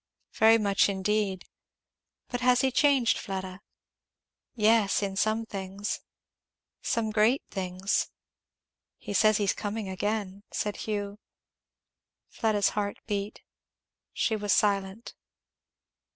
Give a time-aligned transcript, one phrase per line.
[0.33, 1.45] "Very much indeed.
[2.29, 3.61] But he has changed, Fleda?"
[4.55, 5.99] "Yes in some things
[6.81, 8.09] some great things."
[8.97, 11.19] "He says he is coming again," said Hugh.
[12.29, 13.43] Fleda's heart beat.
[14.11, 15.13] She was silent.